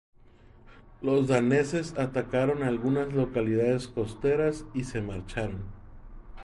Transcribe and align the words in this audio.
Los 1.03 1.27
daneses 1.27 1.93
atacaron 1.95 2.63
algunas 2.63 3.13
localidades 3.13 3.87
costeras 3.87 4.65
y 4.73 4.85
se 4.85 4.99
marcharon. 4.99 5.61